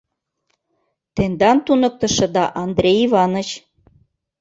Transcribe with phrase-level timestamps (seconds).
[1.15, 3.49] Тендан туныктышыда Андрей Иваныч».